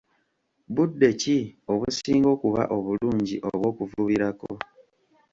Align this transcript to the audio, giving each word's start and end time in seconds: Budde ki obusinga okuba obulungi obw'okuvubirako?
Budde 0.75 1.09
ki 1.21 1.37
obusinga 1.71 2.27
okuba 2.35 2.61
obulungi 2.77 3.35
obw'okuvubirako? 3.49 4.51